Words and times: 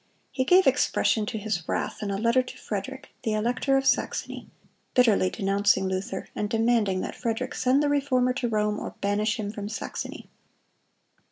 He 0.31 0.45
gave 0.45 0.65
expression 0.65 1.27
to 1.27 1.37
his 1.37 1.69
wrath 1.69 2.01
in 2.01 2.09
a 2.09 2.17
letter 2.17 2.41
to 2.41 2.57
Frederick, 2.57 3.09
the 3.21 3.33
elector 3.33 3.77
of 3.77 3.85
Saxony, 3.85 4.47
bitterly 4.95 5.29
denouncing 5.29 5.87
Luther, 5.87 6.27
and 6.35 6.49
demanding 6.49 7.01
that 7.01 7.13
Frederick 7.13 7.53
send 7.53 7.83
the 7.83 7.87
Reformer 7.89 8.33
to 8.33 8.49
Rome 8.49 8.79
or 8.79 8.95
banish 8.99 9.35
him 9.39 9.51
from 9.51 9.69
Saxony. 9.69 10.27